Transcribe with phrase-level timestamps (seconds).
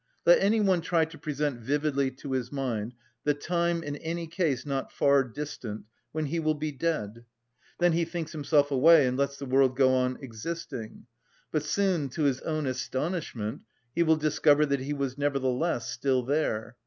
[0.25, 4.65] Let any one try to present vividly to his mind the time, in any case
[4.65, 7.23] not far distant, when he will be dead.
[7.77, 11.05] Then he thinks himself away and lets the world go on existing;
[11.51, 13.61] but soon, to his own astonishment,
[13.93, 16.77] he will discover that he was nevertheless still there.